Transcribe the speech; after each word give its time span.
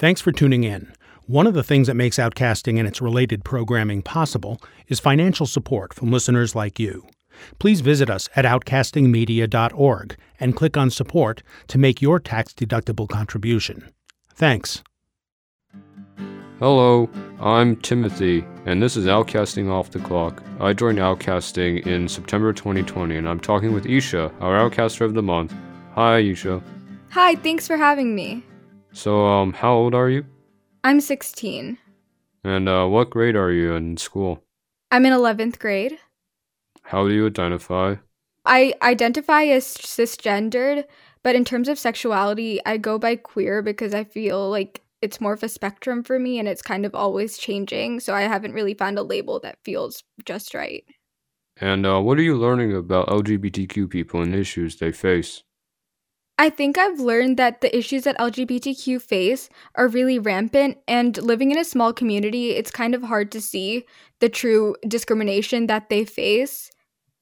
Thanks 0.00 0.22
for 0.22 0.32
tuning 0.32 0.64
in. 0.64 0.90
One 1.26 1.46
of 1.46 1.52
the 1.52 1.62
things 1.62 1.86
that 1.86 1.94
makes 1.94 2.16
Outcasting 2.16 2.78
and 2.78 2.88
its 2.88 3.02
related 3.02 3.44
programming 3.44 4.00
possible 4.00 4.58
is 4.88 4.98
financial 4.98 5.44
support 5.44 5.92
from 5.92 6.10
listeners 6.10 6.54
like 6.54 6.78
you. 6.78 7.06
Please 7.58 7.82
visit 7.82 8.08
us 8.08 8.26
at 8.34 8.46
outcastingmedia.org 8.46 10.16
and 10.40 10.56
click 10.56 10.78
on 10.78 10.88
support 10.88 11.42
to 11.68 11.76
make 11.76 12.00
your 12.00 12.18
tax 12.18 12.54
deductible 12.54 13.06
contribution. 13.06 13.90
Thanks. 14.32 14.82
Hello, 16.60 17.10
I'm 17.38 17.76
Timothy, 17.76 18.42
and 18.64 18.82
this 18.82 18.96
is 18.96 19.04
Outcasting 19.04 19.70
Off 19.70 19.90
the 19.90 19.98
Clock. 19.98 20.42
I 20.60 20.72
joined 20.72 20.96
Outcasting 20.96 21.86
in 21.86 22.08
September 22.08 22.54
2020, 22.54 23.18
and 23.18 23.28
I'm 23.28 23.38
talking 23.38 23.74
with 23.74 23.84
Isha, 23.84 24.32
our 24.40 24.56
Outcaster 24.56 25.04
of 25.04 25.12
the 25.12 25.22
Month. 25.22 25.54
Hi, 25.92 26.20
Isha. 26.20 26.62
Hi, 27.10 27.34
thanks 27.34 27.66
for 27.66 27.76
having 27.76 28.14
me. 28.14 28.42
So, 28.92 29.26
um, 29.26 29.52
how 29.52 29.74
old 29.74 29.94
are 29.94 30.08
you? 30.08 30.24
I'm 30.84 31.00
16. 31.00 31.78
And, 32.44 32.68
uh, 32.68 32.86
what 32.86 33.10
grade 33.10 33.36
are 33.36 33.52
you 33.52 33.74
in 33.74 33.96
school? 33.96 34.42
I'm 34.90 35.06
in 35.06 35.12
11th 35.12 35.58
grade. 35.58 35.98
How 36.82 37.06
do 37.06 37.14
you 37.14 37.26
identify? 37.26 37.96
I 38.44 38.74
identify 38.82 39.44
as 39.44 39.64
cisgendered, 39.64 40.84
but 41.22 41.36
in 41.36 41.44
terms 41.44 41.68
of 41.68 41.78
sexuality, 41.78 42.58
I 42.66 42.78
go 42.78 42.98
by 42.98 43.16
queer 43.16 43.62
because 43.62 43.94
I 43.94 44.04
feel 44.04 44.50
like 44.50 44.82
it's 45.02 45.20
more 45.20 45.34
of 45.34 45.42
a 45.42 45.48
spectrum 45.48 46.02
for 46.02 46.18
me 46.18 46.38
and 46.38 46.48
it's 46.48 46.62
kind 46.62 46.84
of 46.84 46.94
always 46.94 47.38
changing. 47.38 48.00
So 48.00 48.14
I 48.14 48.22
haven't 48.22 48.54
really 48.54 48.74
found 48.74 48.98
a 48.98 49.02
label 49.02 49.38
that 49.40 49.58
feels 49.64 50.02
just 50.24 50.54
right. 50.54 50.84
And, 51.58 51.86
uh, 51.86 52.00
what 52.00 52.18
are 52.18 52.22
you 52.22 52.36
learning 52.36 52.74
about 52.74 53.08
LGBTQ 53.08 53.88
people 53.88 54.22
and 54.22 54.34
issues 54.34 54.76
they 54.76 54.92
face? 54.92 55.42
I 56.40 56.48
think 56.48 56.78
I've 56.78 57.00
learned 57.00 57.36
that 57.36 57.60
the 57.60 57.76
issues 57.76 58.04
that 58.04 58.16
LGBTQ 58.16 59.02
face 59.02 59.50
are 59.74 59.88
really 59.88 60.18
rampant, 60.18 60.78
and 60.88 61.14
living 61.18 61.50
in 61.50 61.58
a 61.58 61.64
small 61.64 61.92
community, 61.92 62.52
it's 62.52 62.70
kind 62.70 62.94
of 62.94 63.02
hard 63.02 63.30
to 63.32 63.42
see 63.42 63.84
the 64.20 64.30
true 64.30 64.74
discrimination 64.88 65.66
that 65.66 65.90
they 65.90 66.06
face. 66.06 66.70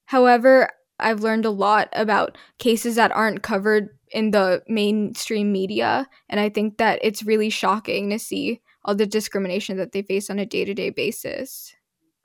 However, 0.07 0.69
I've 1.01 1.25
learned 1.25 1.45
a 1.47 1.51
lot 1.51 1.89
about 1.95 2.39
cases 2.61 2.95
that 2.95 3.11
aren't 3.11 3.43
covered 3.43 3.89
in 4.13 4.31
the 4.31 4.63
mainstream 4.69 5.51
media, 5.51 6.07
and 6.29 6.39
I 6.39 6.49
think 6.49 6.79
that 6.79 7.01
it's 7.03 7.25
really 7.25 7.51
shocking 7.51 8.11
to 8.11 8.21
see 8.21 8.61
all 8.85 8.95
the 8.95 9.05
discrimination 9.05 9.79
that 9.79 9.91
they 9.91 10.03
face 10.03 10.31
on 10.31 10.39
a 10.39 10.47
day 10.47 10.65
to 10.65 10.75
day 10.75 10.91
basis. 10.91 11.75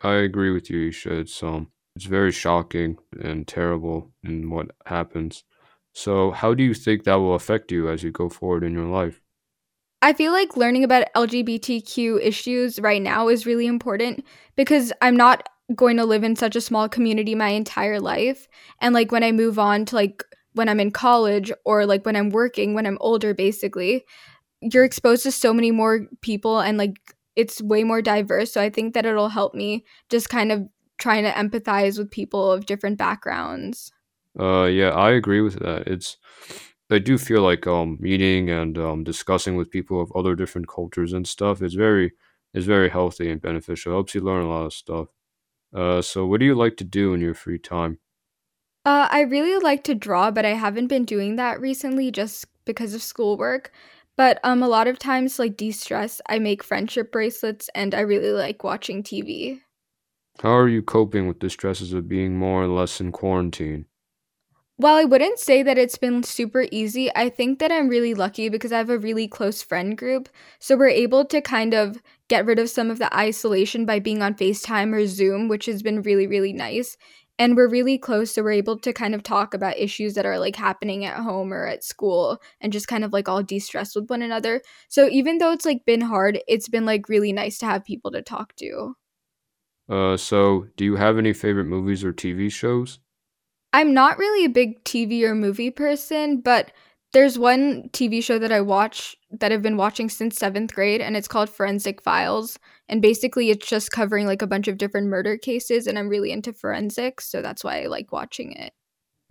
I 0.01 0.13
agree 0.17 0.51
with 0.51 0.69
you, 0.69 0.89
Isha. 0.89 1.21
It's 1.21 1.41
um, 1.41 1.71
it's 1.95 2.05
very 2.05 2.31
shocking 2.31 2.99
and 3.19 3.47
terrible 3.47 4.11
in 4.23 4.51
what 4.51 4.67
happens. 4.85 5.43
So, 5.93 6.31
how 6.31 6.53
do 6.53 6.63
you 6.63 6.73
think 6.73 7.03
that 7.03 7.15
will 7.15 7.35
affect 7.35 7.71
you 7.71 7.89
as 7.89 8.03
you 8.03 8.11
go 8.11 8.29
forward 8.29 8.63
in 8.63 8.73
your 8.73 8.87
life? 8.87 9.21
I 10.01 10.11
feel 10.13 10.33
like 10.33 10.57
learning 10.57 10.83
about 10.83 11.07
LGBTQ 11.15 12.19
issues 12.21 12.79
right 12.79 13.01
now 13.01 13.29
is 13.29 13.45
really 13.45 13.67
important 13.67 14.25
because 14.55 14.91
I'm 15.01 15.15
not 15.15 15.47
going 15.75 15.97
to 15.97 16.05
live 16.05 16.23
in 16.23 16.35
such 16.35 16.55
a 16.55 16.61
small 16.61 16.89
community 16.89 17.35
my 17.35 17.49
entire 17.49 17.99
life. 17.99 18.47
And 18.81 18.93
like 18.93 19.11
when 19.11 19.23
I 19.23 19.31
move 19.31 19.57
on 19.57 19.85
to 19.85 19.95
like 19.95 20.23
when 20.53 20.67
I'm 20.67 20.79
in 20.79 20.91
college 20.91 21.51
or 21.63 21.85
like 21.85 22.05
when 22.05 22.15
I'm 22.15 22.29
working, 22.29 22.73
when 22.73 22.85
I'm 22.85 22.97
older, 22.99 23.33
basically, 23.33 24.03
you're 24.61 24.83
exposed 24.83 25.23
to 25.23 25.31
so 25.31 25.53
many 25.53 25.71
more 25.71 26.07
people 26.21 26.59
and 26.59 26.77
like 26.77 26.97
it's 27.35 27.61
way 27.61 27.83
more 27.83 28.01
diverse. 28.01 28.51
So 28.51 28.61
I 28.61 28.69
think 28.69 28.93
that 28.93 29.05
it'll 29.05 29.29
help 29.29 29.55
me 29.55 29.85
just 30.09 30.29
kind 30.29 30.51
of 30.51 30.67
trying 30.97 31.23
to 31.23 31.31
empathize 31.31 31.97
with 31.97 32.11
people 32.11 32.51
of 32.51 32.65
different 32.65 32.97
backgrounds. 32.97 33.91
Uh, 34.39 34.65
yeah, 34.65 34.89
I 34.89 35.11
agree 35.11 35.41
with 35.41 35.59
that. 35.59 35.87
It's 35.87 36.17
I 36.89 36.99
do 36.99 37.17
feel 37.17 37.41
like 37.41 37.65
um 37.67 37.97
meeting 37.99 38.49
and 38.49 38.77
um 38.77 39.03
discussing 39.03 39.55
with 39.55 39.71
people 39.71 40.01
of 40.01 40.11
other 40.15 40.35
different 40.35 40.67
cultures 40.67 41.13
and 41.13 41.27
stuff 41.27 41.61
is 41.61 41.73
very 41.73 42.13
is 42.53 42.65
very 42.65 42.89
healthy 42.89 43.29
and 43.29 43.41
beneficial. 43.41 43.93
It 43.93 43.95
helps 43.95 44.15
you 44.15 44.21
learn 44.21 44.43
a 44.43 44.49
lot 44.49 44.65
of 44.65 44.73
stuff. 44.73 45.07
Uh, 45.75 46.01
so 46.01 46.25
what 46.25 46.39
do 46.39 46.45
you 46.45 46.55
like 46.55 46.77
to 46.77 46.83
do 46.83 47.13
in 47.13 47.21
your 47.21 47.33
free 47.33 47.59
time? 47.59 47.99
Uh, 48.85 49.07
I 49.09 49.21
really 49.21 49.57
like 49.63 49.83
to 49.85 49.95
draw, 49.95 50.29
but 50.29 50.45
I 50.45 50.53
haven't 50.53 50.87
been 50.87 51.05
doing 51.05 51.35
that 51.37 51.59
recently 51.61 52.11
just 52.11 52.45
because 52.65 52.93
of 52.93 53.01
schoolwork. 53.01 53.71
But 54.15 54.39
um, 54.43 54.61
a 54.61 54.67
lot 54.67 54.87
of 54.87 54.99
times, 54.99 55.39
like 55.39 55.57
de 55.57 55.71
stress, 55.71 56.21
I 56.29 56.37
make 56.37 56.63
friendship 56.63 57.11
bracelets, 57.11 57.69
and 57.73 57.95
I 57.95 58.01
really 58.01 58.31
like 58.31 58.63
watching 58.63 59.01
TV. 59.01 59.61
How 60.41 60.55
are 60.55 60.69
you 60.69 60.83
coping 60.83 61.27
with 61.27 61.39
the 61.39 61.49
stresses 61.49 61.93
of 61.93 62.07
being 62.07 62.37
more 62.37 62.63
or 62.63 62.67
less 62.67 63.01
in 63.01 63.11
quarantine? 63.11 63.87
While 64.77 64.95
I 64.95 65.03
wouldn't 65.03 65.39
say 65.39 65.61
that 65.63 65.77
it's 65.77 65.97
been 65.97 66.23
super 66.23 66.65
easy, 66.71 67.09
I 67.15 67.29
think 67.29 67.59
that 67.59 67.71
I'm 67.71 67.89
really 67.89 68.13
lucky 68.15 68.49
because 68.49 68.71
I 68.71 68.79
have 68.79 68.89
a 68.89 68.97
really 68.97 69.27
close 69.27 69.61
friend 69.61 69.95
group. 69.97 70.29
So 70.59 70.75
we're 70.75 70.87
able 70.89 71.25
to 71.25 71.41
kind 71.41 71.73
of 71.73 72.01
get 72.27 72.45
rid 72.45 72.57
of 72.57 72.69
some 72.69 72.89
of 72.89 72.97
the 72.97 73.15
isolation 73.15 73.85
by 73.85 73.99
being 73.99 74.23
on 74.23 74.33
FaceTime 74.33 74.93
or 74.93 75.05
Zoom, 75.05 75.47
which 75.47 75.67
has 75.67 75.83
been 75.83 76.01
really, 76.01 76.25
really 76.25 76.53
nice. 76.53 76.97
And 77.39 77.55
we're 77.55 77.69
really 77.69 77.97
close, 77.97 78.33
so 78.33 78.43
we're 78.43 78.51
able 78.51 78.77
to 78.79 78.93
kind 78.93 79.15
of 79.15 79.23
talk 79.23 79.53
about 79.53 79.77
issues 79.77 80.13
that 80.15 80.25
are 80.25 80.39
like 80.39 80.55
happening 80.55 81.05
at 81.05 81.17
home 81.17 81.53
or 81.53 81.65
at 81.65 81.83
school 81.83 82.39
and 82.61 82.73
just 82.73 82.87
kind 82.87 83.03
of 83.03 83.13
like 83.13 83.27
all 83.29 83.43
de 83.43 83.59
stress 83.59 83.95
with 83.95 84.09
one 84.09 84.21
another. 84.21 84.61
So 84.87 85.07
even 85.09 85.37
though 85.37 85.51
it's 85.51 85.65
like 85.65 85.85
been 85.85 86.01
hard, 86.01 86.39
it's 86.47 86.69
been 86.69 86.85
like 86.85 87.09
really 87.09 87.33
nice 87.33 87.57
to 87.59 87.65
have 87.65 87.85
people 87.85 88.11
to 88.11 88.21
talk 88.21 88.55
to. 88.57 88.95
Uh, 89.89 90.17
so 90.17 90.67
do 90.77 90.85
you 90.85 90.95
have 90.95 91.17
any 91.17 91.33
favorite 91.33 91.65
movies 91.65 92.03
or 92.03 92.13
TV 92.13 92.49
shows? 92.49 92.99
I'm 93.73 93.93
not 93.93 94.19
really 94.19 94.45
a 94.45 94.49
big 94.49 94.83
TV 94.83 95.23
or 95.23 95.33
movie 95.33 95.71
person, 95.71 96.41
but 96.41 96.71
there's 97.11 97.37
one 97.39 97.89
TV 97.89 98.23
show 98.23 98.37
that 98.39 98.51
I 98.51 98.61
watch 98.61 99.15
that 99.31 99.51
I've 99.51 99.61
been 99.61 99.77
watching 99.77 100.09
since 100.09 100.37
seventh 100.37 100.73
grade, 100.73 101.01
and 101.01 101.17
it's 101.17 101.27
called 101.27 101.49
Forensic 101.49 102.01
Files. 102.01 102.57
And 102.87 103.01
basically, 103.01 103.49
it's 103.49 103.67
just 103.67 103.91
covering 103.91 104.27
like 104.27 104.41
a 104.41 104.47
bunch 104.47 104.67
of 104.67 104.77
different 104.77 105.07
murder 105.07 105.37
cases, 105.37 105.87
and 105.87 105.97
I'm 105.97 106.09
really 106.09 106.31
into 106.31 106.53
forensics, 106.53 107.27
so 107.29 107.41
that's 107.41 107.63
why 107.63 107.83
I 107.83 107.87
like 107.87 108.11
watching 108.11 108.53
it. 108.53 108.73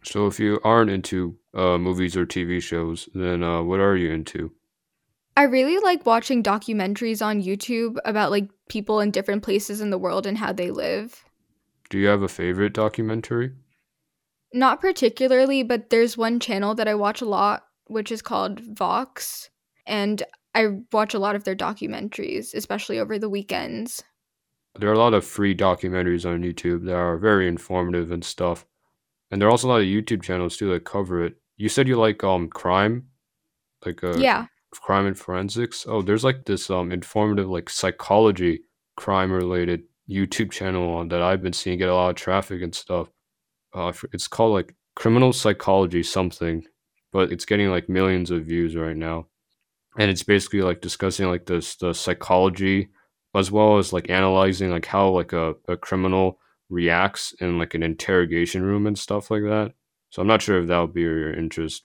So, 0.04 0.26
if 0.26 0.40
you 0.40 0.60
aren't 0.64 0.90
into 0.90 1.36
uh, 1.54 1.78
movies 1.78 2.16
or 2.16 2.26
TV 2.26 2.60
shows, 2.60 3.08
then 3.14 3.44
uh, 3.44 3.62
what 3.62 3.78
are 3.78 3.96
you 3.96 4.10
into? 4.10 4.52
I 5.36 5.44
really 5.44 5.78
like 5.78 6.04
watching 6.04 6.42
documentaries 6.42 7.24
on 7.24 7.42
YouTube 7.42 7.96
about 8.04 8.30
like 8.30 8.50
people 8.68 9.00
in 9.00 9.12
different 9.12 9.42
places 9.42 9.80
in 9.80 9.90
the 9.90 9.98
world 9.98 10.26
and 10.26 10.36
how 10.36 10.52
they 10.52 10.70
live. 10.70 11.24
Do 11.90 11.98
you 11.98 12.08
have 12.08 12.22
a 12.22 12.28
favorite 12.28 12.74
documentary? 12.74 13.52
Not 14.54 14.80
particularly, 14.80 15.62
but 15.62 15.90
there's 15.90 16.16
one 16.16 16.40
channel 16.40 16.74
that 16.74 16.88
I 16.88 16.94
watch 16.94 17.20
a 17.20 17.26
lot, 17.26 17.64
which 17.86 18.12
is 18.12 18.22
called 18.22 18.60
Vox, 18.60 19.50
and 19.86 20.22
I 20.54 20.78
watch 20.92 21.14
a 21.14 21.18
lot 21.18 21.34
of 21.36 21.44
their 21.44 21.56
documentaries, 21.56 22.54
especially 22.54 22.98
over 22.98 23.18
the 23.18 23.30
weekends. 23.30 24.02
There 24.78 24.90
are 24.90 24.94
a 24.94 24.98
lot 24.98 25.14
of 25.14 25.24
free 25.24 25.54
documentaries 25.54 26.28
on 26.28 26.42
YouTube 26.42 26.84
that 26.86 26.94
are 26.94 27.18
very 27.18 27.48
informative 27.48 28.10
and 28.10 28.24
stuff. 28.24 28.66
And 29.30 29.40
there 29.40 29.48
are 29.48 29.50
also 29.50 29.68
a 29.68 29.70
lot 29.70 29.80
of 29.80 29.86
YouTube 29.86 30.22
channels 30.22 30.56
too 30.56 30.70
that 30.72 30.84
cover 30.84 31.24
it. 31.24 31.36
You 31.56 31.68
said 31.68 31.88
you 31.88 31.96
like 31.96 32.22
um 32.24 32.48
crime? 32.48 33.08
Like 33.84 34.02
uh 34.04 34.18
Yeah. 34.18 34.46
crime 34.70 35.06
and 35.06 35.18
forensics. 35.18 35.86
Oh, 35.88 36.02
there's 36.02 36.24
like 36.24 36.44
this 36.44 36.70
um 36.70 36.92
informative 36.92 37.48
like 37.48 37.70
psychology 37.70 38.62
crime 38.96 39.32
related 39.32 39.84
YouTube 40.08 40.50
channel 40.50 40.88
on 40.94 41.08
that 41.08 41.22
I've 41.22 41.42
been 41.42 41.52
seeing 41.52 41.78
get 41.78 41.88
a 41.88 41.94
lot 41.94 42.10
of 42.10 42.16
traffic 42.16 42.62
and 42.62 42.74
stuff 42.74 43.08
uh, 43.74 43.92
it's 44.12 44.28
called 44.28 44.52
like 44.52 44.74
criminal 44.94 45.32
psychology 45.32 46.02
something, 46.02 46.64
but 47.12 47.32
it's 47.32 47.44
getting 47.44 47.70
like 47.70 47.88
millions 47.88 48.30
of 48.30 48.44
views 48.44 48.76
right 48.76 48.96
now, 48.96 49.26
and 49.98 50.10
it's 50.10 50.22
basically 50.22 50.62
like 50.62 50.80
discussing 50.80 51.28
like 51.28 51.46
this 51.46 51.76
the 51.76 51.92
psychology 51.92 52.88
as 53.34 53.50
well 53.50 53.78
as 53.78 53.92
like 53.92 54.10
analyzing 54.10 54.70
like 54.70 54.86
how 54.86 55.08
like 55.08 55.32
a, 55.32 55.54
a 55.68 55.76
criminal 55.76 56.38
reacts 56.68 57.34
in 57.40 57.58
like 57.58 57.74
an 57.74 57.82
interrogation 57.82 58.62
room 58.62 58.86
and 58.86 58.98
stuff 58.98 59.30
like 59.30 59.42
that. 59.42 59.72
So 60.10 60.20
I'm 60.20 60.28
not 60.28 60.42
sure 60.42 60.60
if 60.60 60.68
that 60.68 60.78
would 60.78 60.94
be 60.94 61.02
your 61.02 61.32
interest. 61.32 61.84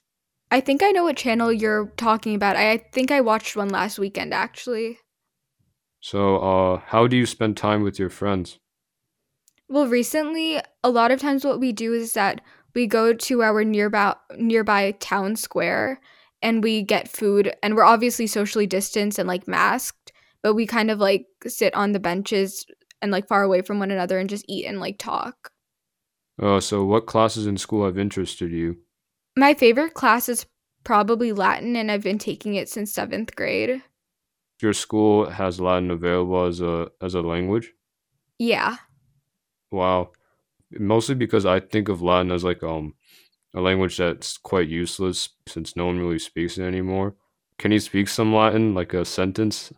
I 0.50 0.60
think 0.60 0.82
I 0.82 0.90
know 0.90 1.04
what 1.04 1.16
channel 1.16 1.52
you're 1.52 1.92
talking 1.96 2.34
about. 2.34 2.56
I 2.56 2.78
think 2.92 3.10
I 3.10 3.20
watched 3.20 3.56
one 3.56 3.68
last 3.68 3.98
weekend 3.98 4.32
actually. 4.32 4.98
So, 6.00 6.36
uh, 6.38 6.80
how 6.86 7.06
do 7.06 7.16
you 7.16 7.26
spend 7.26 7.56
time 7.56 7.82
with 7.82 7.98
your 7.98 8.08
friends? 8.08 8.58
Well, 9.68 9.86
recently, 9.86 10.60
a 10.82 10.90
lot 10.90 11.10
of 11.10 11.20
times 11.20 11.44
what 11.44 11.60
we 11.60 11.72
do 11.72 11.92
is 11.92 12.14
that 12.14 12.40
we 12.74 12.86
go 12.86 13.12
to 13.12 13.42
our 13.42 13.64
nearby 13.64 14.14
nearby 14.36 14.92
town 14.92 15.36
square 15.36 16.00
and 16.42 16.62
we 16.62 16.82
get 16.82 17.08
food 17.08 17.52
and 17.62 17.74
we're 17.74 17.84
obviously 17.84 18.26
socially 18.26 18.66
distanced 18.66 19.18
and 19.18 19.28
like 19.28 19.48
masked, 19.48 20.12
but 20.42 20.54
we 20.54 20.66
kind 20.66 20.90
of 20.90 20.98
like 20.98 21.26
sit 21.46 21.74
on 21.74 21.92
the 21.92 22.00
benches 22.00 22.64
and 23.02 23.12
like 23.12 23.28
far 23.28 23.42
away 23.42 23.62
from 23.62 23.78
one 23.78 23.90
another 23.90 24.18
and 24.18 24.30
just 24.30 24.44
eat 24.48 24.64
and 24.64 24.80
like 24.80 24.98
talk. 24.98 25.50
Uh, 26.40 26.60
so 26.60 26.84
what 26.84 27.06
classes 27.06 27.46
in 27.46 27.56
school 27.56 27.84
have 27.84 27.98
interested 27.98 28.52
you? 28.52 28.76
My 29.36 29.54
favorite 29.54 29.94
class 29.94 30.28
is 30.28 30.46
probably 30.84 31.32
Latin 31.32 31.76
and 31.76 31.90
I've 31.90 32.02
been 32.02 32.18
taking 32.18 32.54
it 32.54 32.68
since 32.68 32.94
7th 32.94 33.34
grade. 33.34 33.82
Your 34.62 34.72
school 34.72 35.30
has 35.30 35.60
Latin 35.60 35.90
available 35.90 36.44
as 36.44 36.60
a 36.60 36.90
as 37.00 37.14
a 37.14 37.20
language? 37.20 37.72
Yeah. 38.38 38.76
Wow. 39.70 40.10
Mostly 40.70 41.14
because 41.14 41.46
I 41.46 41.60
think 41.60 41.88
of 41.88 42.02
Latin 42.02 42.30
as 42.30 42.44
like 42.44 42.62
um 42.62 42.94
a 43.54 43.60
language 43.60 43.96
that's 43.96 44.36
quite 44.36 44.68
useless 44.68 45.30
since 45.46 45.74
no 45.76 45.86
one 45.86 45.98
really 45.98 46.18
speaks 46.18 46.58
it 46.58 46.64
anymore. 46.64 47.14
Can 47.58 47.72
you 47.72 47.80
speak 47.80 48.08
some 48.08 48.34
Latin, 48.34 48.74
like 48.74 48.92
a 48.94 49.04
sentence? 49.04 49.72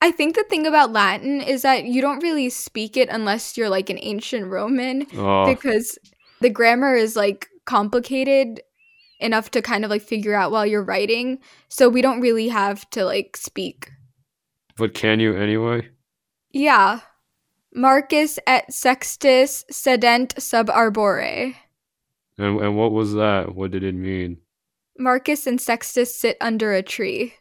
I 0.00 0.10
think 0.10 0.34
the 0.34 0.44
thing 0.44 0.66
about 0.66 0.92
Latin 0.92 1.40
is 1.40 1.62
that 1.62 1.84
you 1.84 2.00
don't 2.02 2.22
really 2.22 2.50
speak 2.50 2.96
it 2.96 3.08
unless 3.08 3.56
you're 3.56 3.68
like 3.68 3.88
an 3.90 3.98
ancient 4.02 4.46
Roman 4.46 5.06
Oh, 5.16 5.46
because 5.46 5.98
the 6.40 6.50
grammar 6.50 6.94
is 6.94 7.14
like 7.16 7.48
complicated 7.66 8.60
enough 9.20 9.50
to 9.52 9.62
kind 9.62 9.84
of 9.84 9.90
like 9.90 10.02
figure 10.02 10.34
out 10.34 10.50
while 10.50 10.66
you're 10.66 10.82
writing. 10.82 11.38
So 11.68 11.88
we 11.88 12.02
don't 12.02 12.20
really 12.20 12.48
have 12.48 12.88
to 12.90 13.04
like 13.04 13.36
speak. 13.36 13.90
but 14.76 14.92
can 14.94 15.20
you 15.20 15.36
anyway? 15.36 15.88
Yeah. 16.50 17.00
Marcus 17.74 18.38
et 18.46 18.72
sextus 18.72 19.64
sedent 19.70 20.40
sub 20.40 20.68
arbore. 20.68 21.54
And 22.38 22.60
and 22.60 22.76
what 22.76 22.92
was 22.92 23.14
that? 23.14 23.54
What 23.54 23.70
did 23.70 23.84
it 23.84 23.94
mean? 23.94 24.38
Marcus 24.98 25.46
and 25.46 25.60
Sextus 25.60 26.14
sit 26.14 26.36
under 26.40 26.72
a 26.72 26.82
tree. 26.82 27.34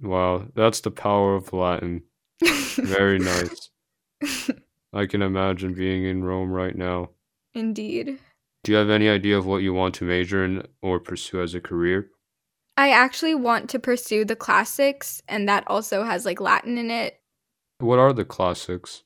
Wow, 0.00 0.46
that's 0.54 0.80
the 0.80 0.90
power 0.90 1.34
of 1.34 1.52
Latin. 1.52 2.04
Very 2.76 3.18
nice. 3.18 3.70
I 4.92 5.06
can 5.06 5.20
imagine 5.20 5.74
being 5.74 6.04
in 6.04 6.24
Rome 6.24 6.50
right 6.50 6.74
now. 6.74 7.10
Indeed. 7.54 8.18
Do 8.64 8.72
you 8.72 8.78
have 8.78 8.90
any 8.90 9.08
idea 9.08 9.36
of 9.36 9.46
what 9.46 9.62
you 9.62 9.74
want 9.74 9.94
to 9.96 10.04
major 10.04 10.44
in 10.44 10.66
or 10.82 11.00
pursue 11.00 11.42
as 11.42 11.54
a 11.54 11.60
career? 11.60 12.10
I 12.76 12.90
actually 12.90 13.34
want 13.34 13.68
to 13.70 13.78
pursue 13.78 14.24
the 14.24 14.36
classics, 14.36 15.20
and 15.28 15.48
that 15.48 15.64
also 15.66 16.04
has 16.04 16.24
like 16.24 16.40
Latin 16.40 16.78
in 16.78 16.90
it. 16.90 17.20
What 17.78 17.98
are 17.98 18.12
the 18.12 18.24
classics? 18.24 19.02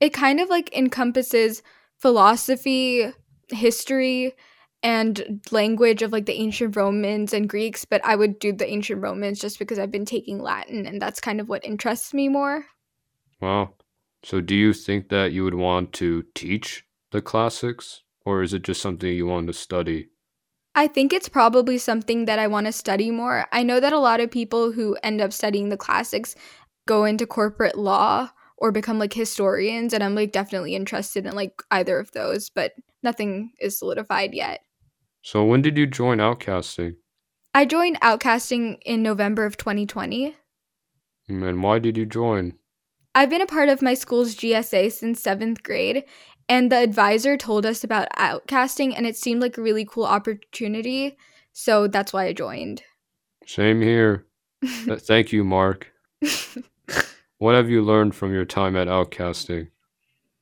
It 0.00 0.12
kind 0.12 0.40
of 0.40 0.48
like 0.48 0.74
encompasses 0.76 1.62
philosophy, 1.98 3.12
history, 3.48 4.34
and 4.82 5.40
language 5.50 6.02
of 6.02 6.12
like 6.12 6.26
the 6.26 6.34
ancient 6.38 6.76
Romans 6.76 7.32
and 7.32 7.48
Greeks, 7.48 7.84
but 7.84 8.04
I 8.04 8.16
would 8.16 8.38
do 8.38 8.52
the 8.52 8.68
ancient 8.68 9.00
Romans 9.00 9.40
just 9.40 9.58
because 9.58 9.78
I've 9.78 9.90
been 9.90 10.04
taking 10.04 10.42
Latin, 10.42 10.86
and 10.86 11.00
that's 11.00 11.20
kind 11.20 11.40
of 11.40 11.48
what 11.48 11.64
interests 11.64 12.12
me 12.12 12.28
more. 12.28 12.66
Wow. 13.40 13.74
So 14.22 14.40
do 14.40 14.54
you 14.54 14.72
think 14.72 15.08
that 15.08 15.32
you 15.32 15.44
would 15.44 15.54
want 15.54 15.92
to 15.94 16.24
teach 16.34 16.84
the 17.12 17.20
classics 17.20 18.02
or 18.24 18.42
is 18.42 18.54
it 18.54 18.62
just 18.62 18.80
something 18.80 19.12
you 19.12 19.26
want 19.26 19.46
to 19.48 19.52
study? 19.52 20.08
I 20.74 20.86
think 20.88 21.12
it's 21.12 21.28
probably 21.28 21.78
something 21.78 22.24
that 22.24 22.38
I 22.38 22.46
want 22.46 22.66
to 22.66 22.72
study 22.72 23.10
more. 23.10 23.46
I 23.52 23.62
know 23.62 23.80
that 23.80 23.92
a 23.92 23.98
lot 23.98 24.20
of 24.20 24.30
people 24.30 24.72
who 24.72 24.96
end 25.02 25.20
up 25.20 25.32
studying 25.32 25.68
the 25.68 25.76
classics 25.76 26.34
go 26.86 27.04
into 27.04 27.26
corporate 27.26 27.78
law 27.78 28.30
or 28.64 28.72
become 28.72 28.98
like 28.98 29.12
historians, 29.12 29.92
and 29.92 30.02
I'm 30.02 30.14
like 30.14 30.32
definitely 30.32 30.74
interested 30.74 31.26
in 31.26 31.34
like 31.34 31.62
either 31.70 31.98
of 31.98 32.12
those, 32.12 32.48
but 32.48 32.72
nothing 33.02 33.52
is 33.60 33.78
solidified 33.78 34.32
yet. 34.32 34.60
So 35.20 35.44
when 35.44 35.60
did 35.60 35.76
you 35.76 35.86
join 35.86 36.16
outcasting? 36.16 36.94
I 37.54 37.66
joined 37.66 38.00
Outcasting 38.00 38.78
in 38.86 39.02
November 39.02 39.44
of 39.44 39.58
2020. 39.58 40.34
Mm, 41.28 41.46
and 41.46 41.62
why 41.62 41.78
did 41.78 41.98
you 41.98 42.06
join? 42.06 42.54
I've 43.14 43.28
been 43.28 43.42
a 43.42 43.46
part 43.46 43.68
of 43.68 43.82
my 43.82 43.92
school's 43.92 44.34
GSA 44.34 44.90
since 44.92 45.20
seventh 45.20 45.62
grade, 45.62 46.04
and 46.48 46.72
the 46.72 46.78
advisor 46.78 47.36
told 47.36 47.66
us 47.66 47.84
about 47.84 48.08
outcasting, 48.16 48.94
and 48.96 49.04
it 49.04 49.18
seemed 49.18 49.42
like 49.42 49.58
a 49.58 49.62
really 49.62 49.84
cool 49.84 50.06
opportunity. 50.06 51.18
So 51.52 51.86
that's 51.86 52.14
why 52.14 52.24
I 52.24 52.32
joined. 52.32 52.82
Same 53.46 53.82
here. 53.82 54.24
Thank 54.64 55.32
you, 55.32 55.44
Mark. 55.44 55.92
What 57.44 57.56
have 57.56 57.68
you 57.68 57.82
learned 57.82 58.14
from 58.14 58.32
your 58.32 58.46
time 58.46 58.74
at 58.74 58.88
outcasting? 58.88 59.68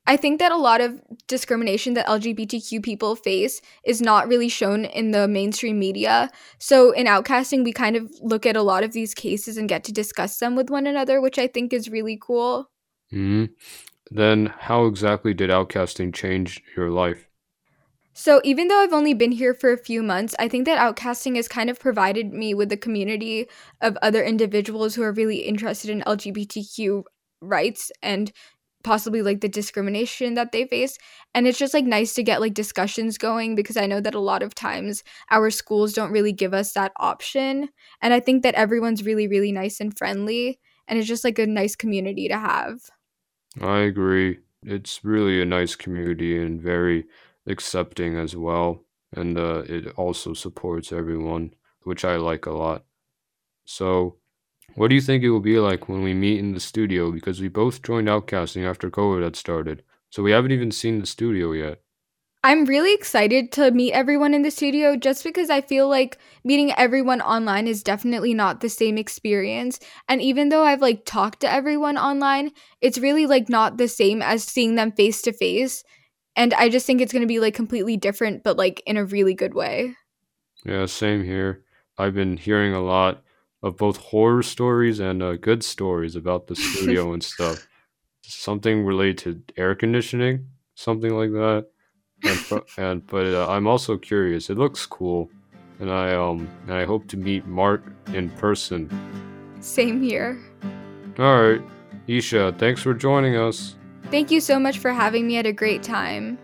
I 0.07 0.17
think 0.17 0.39
that 0.39 0.53
a 0.53 0.57
lot 0.57 0.81
of 0.81 1.01
discrimination 1.27 1.95
that 1.95 2.07
LGBTQ 2.07 2.81
people 2.81 3.17
face 3.17 3.61
is 3.85 4.01
not 4.01 4.29
really 4.29 4.49
shown 4.49 4.85
in 4.85 5.11
the 5.11 5.27
mainstream 5.27 5.81
media. 5.81 6.31
So 6.61 6.93
in 6.93 7.09
Outcasting, 7.09 7.65
we 7.65 7.73
kind 7.73 7.97
of 7.97 8.09
look 8.21 8.47
at 8.47 8.55
a 8.55 8.63
lot 8.63 8.85
of 8.85 8.93
these 8.93 9.15
cases 9.15 9.57
and 9.57 9.69
get 9.69 9.83
to 9.83 9.93
discuss 9.93 10.39
them 10.39 10.55
with 10.55 10.71
one 10.71 10.87
another, 10.87 11.21
which 11.21 11.41
I 11.41 11.49
think 11.49 11.73
is 11.73 11.91
really 11.91 12.21
cool. 12.23 12.71
hmm 13.11 13.47
Then 14.09 14.47
how 14.47 14.87
exactly 14.87 15.35
did 15.35 15.51
outcasting 15.51 16.15
change 16.15 16.63
your 16.77 16.91
life? 16.91 17.32
So, 18.15 18.41
even 18.45 18.69
though 18.69 18.83
I've 18.83 18.93
only 18.93 19.15
been 19.15 19.33
here 19.33 19.55
for 19.55 19.73
a 19.73 19.79
few 19.79 20.03
months, 20.03 20.35
I 20.39 20.47
think 20.47 20.67
that 20.67 20.79
Outcasting 20.79 21.37
has 21.37 21.49
kind 21.49 21.71
of 21.71 21.81
provided 21.81 22.33
me 22.33 22.53
with 22.53 22.71
a 22.71 22.77
community 22.77 23.47
of 23.81 23.97
other 24.03 24.23
individuals 24.23 24.95
who 24.95 25.03
are 25.03 25.13
really 25.13 25.39
interested 25.39 25.89
in 25.91 26.03
LGBTQ 26.03 27.05
rights 27.41 27.91
and 28.03 28.31
possibly 28.85 29.23
like 29.23 29.41
the 29.41 29.49
discrimination 29.49 30.35
that 30.35 30.53
they 30.53 30.67
face. 30.67 30.99
And 31.35 31.47
it's 31.47 31.59
just 31.59 31.75
like 31.75 31.85
nice 31.85 32.15
to 32.15 32.23
get 32.23 32.41
like 32.41 32.55
discussions 32.55 33.17
going 33.17 33.55
because 33.55 33.77
I 33.77 33.87
know 33.87 34.01
that 34.01 34.15
a 34.15 34.21
lot 34.21 34.43
of 34.43 34.55
times 34.55 35.03
our 35.31 35.51
schools 35.51 35.93
don't 35.93 36.13
really 36.13 36.33
give 36.33 36.53
us 36.53 36.73
that 36.73 36.93
option. 36.97 37.69
And 38.01 38.13
I 38.13 38.21
think 38.21 38.43
that 38.43 38.55
everyone's 38.55 39.05
really, 39.05 39.29
really 39.29 39.53
nice 39.53 39.81
and 39.81 39.97
friendly. 39.97 40.59
And 40.89 40.99
it's 40.99 41.09
just 41.09 41.25
like 41.25 41.39
a 41.39 41.47
nice 41.47 41.77
community 41.77 42.29
to 42.29 42.37
have. 42.37 42.81
I 43.61 43.79
agree. 43.79 44.39
It's 44.65 45.05
really 45.05 45.41
a 45.41 45.47
nice 45.47 45.75
community 45.75 46.41
and 46.41 46.61
very 46.61 47.05
accepting 47.47 48.17
as 48.17 48.37
well. 48.37 48.85
And 49.15 49.39
uh, 49.39 49.63
it 49.67 49.89
also 49.97 50.33
supports 50.33 50.93
everyone, 50.93 51.55
which 51.83 52.05
I 52.05 52.17
like 52.17 52.47
a 52.47 52.53
lot. 52.53 52.85
So, 53.65 54.17
what 54.75 54.89
do 54.89 54.95
you 54.95 55.03
think 55.03 55.23
it 55.23 55.31
will 55.31 55.41
be 55.41 55.59
like 55.59 55.89
when 55.89 56.03
we 56.03 56.15
meet 56.15 56.39
in 56.39 56.53
the 56.53 56.61
studio? 56.61 57.13
Because 57.13 57.41
we 57.41 57.49
both 57.49 57.83
joined 57.83 58.09
Outcasting 58.09 58.69
after 58.69 58.91
COVID 58.91 59.23
had 59.23 59.37
started. 59.37 59.83
So, 60.11 60.23
we 60.23 60.31
haven't 60.33 60.53
even 60.53 60.71
seen 60.71 61.01
the 61.01 61.07
studio 61.07 61.53
yet. 61.53 61.83
I'm 62.45 62.65
really 62.65 62.93
excited 62.93 63.53
to 63.53 63.71
meet 63.71 63.93
everyone 63.93 64.35
in 64.35 64.43
the 64.43 64.51
studio 64.51 64.97
just 64.97 65.23
because 65.23 65.49
I 65.49 65.61
feel 65.61 65.89
like 65.89 66.19
meeting 66.43 66.73
everyone 66.77 67.21
online 67.21 67.69
is 67.69 67.85
definitely 67.85 68.35
not 68.35 68.61
the 68.61 68.69
same 68.69 68.99
experience. 68.99 69.79
And 70.09 70.21
even 70.21 70.49
though 70.49 70.65
I've 70.65 70.83
like 70.83 71.05
talked 71.05 71.39
to 71.41 71.53
everyone 71.53 71.97
online, 71.97 72.51
it's 72.81 72.99
really 72.99 73.27
like 73.27 73.49
not 73.49 73.79
the 73.79 73.87
same 73.87 74.23
as 74.23 74.43
seeing 74.43 74.75
them 74.75 74.91
face 74.91 75.23
to 75.23 75.33
face. 75.33 75.85
And 76.37 76.55
I 76.55 76.69
just 76.69 76.87
think 76.87 77.01
it's 77.01 77.13
going 77.13 77.23
to 77.23 77.29
be 77.29 77.41
like 77.41 77.55
completely 77.55 77.97
different, 77.97 78.43
but 78.43 78.57
like 78.57 78.83
in 78.87 78.97
a 78.97 79.05
really 79.05 79.35
good 79.35 79.55
way. 79.55 79.95
Yeah, 80.65 80.87
same 80.87 81.25
here. 81.25 81.65
I've 81.99 82.15
been 82.15 82.37
hearing 82.37 82.73
a 82.73 82.81
lot 82.81 83.23
of 83.63 83.77
both 83.77 83.97
horror 83.97 84.43
stories 84.43 84.99
and 84.99 85.23
uh, 85.23 85.37
good 85.37 85.63
stories 85.63 86.17
about 86.17 86.47
the 86.47 86.57
studio 86.57 87.13
and 87.13 87.23
stuff. 87.23 87.67
Something 88.23 88.85
related 88.85 89.47
to 89.49 89.61
air 89.61 89.75
conditioning, 89.75 90.47
something 90.75 91.15
like 91.15 91.31
that. 91.33 91.67
And, 92.25 92.63
and 92.79 93.07
but 93.07 93.27
uh, 93.27 93.49
I'm 93.49 93.67
also 93.67 93.97
curious. 93.99 94.49
It 94.49 94.59
looks 94.59 94.87
cool, 94.87 95.31
and 95.81 95.91
I 95.91 96.15
um 96.15 96.49
and 96.67 96.75
I 96.75 96.85
hope 96.85 97.09
to 97.09 97.17
meet 97.17 97.47
Mark 97.47 97.83
in 98.09 98.31
person. 98.31 98.89
Same 99.61 100.01
here. 100.01 100.41
All 101.19 101.43
right, 101.43 101.63
Isha, 102.07 102.55
thanks 102.59 102.81
for 102.81 102.95
joining 102.95 103.37
us. 103.37 103.77
Thank 104.11 104.31
you 104.31 104.41
so 104.41 104.59
much 104.59 104.79
for 104.79 104.93
having 104.93 105.27
me 105.27 105.37
at 105.37 105.47
a 105.47 105.53
great 105.53 105.83
time. 105.83 106.39